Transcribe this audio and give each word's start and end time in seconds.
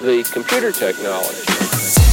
the 0.00 0.22
computer 0.32 0.72
technology. 0.72 2.09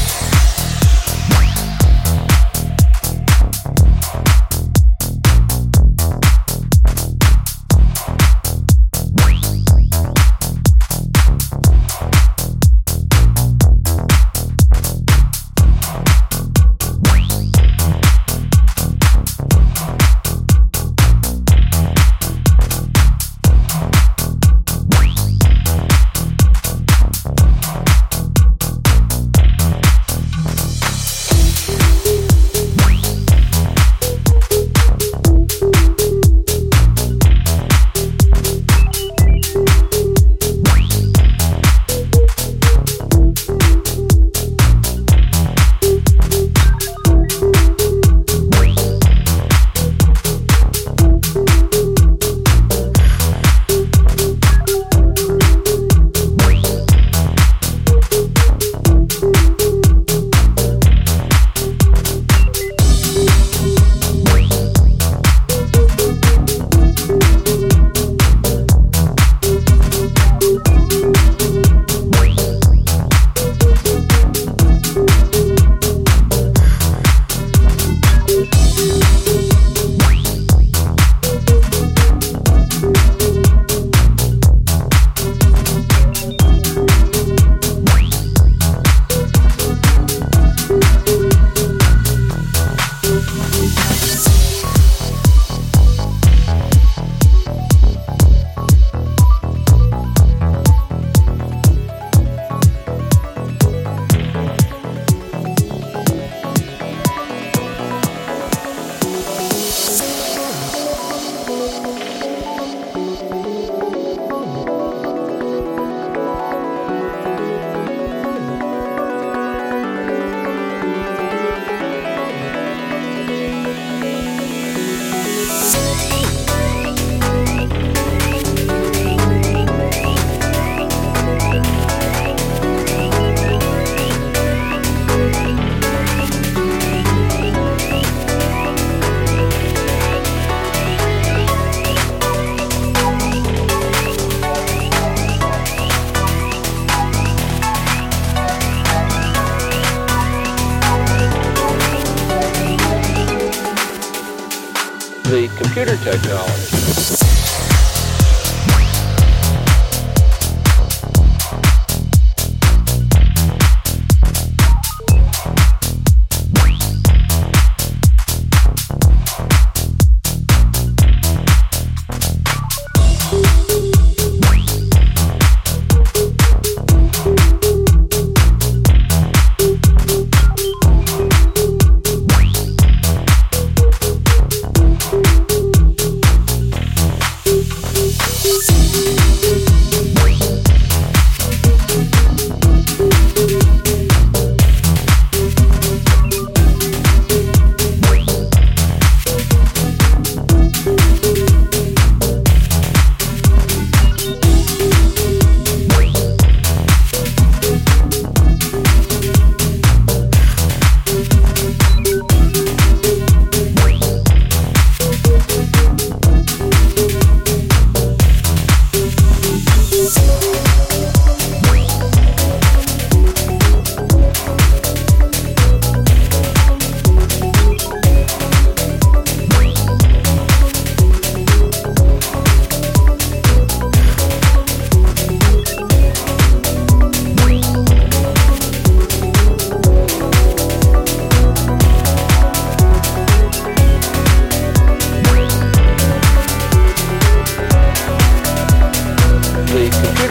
the 155.30 155.50
computer 155.58 155.98
technology. 155.98 157.27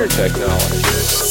technology. 0.09 1.26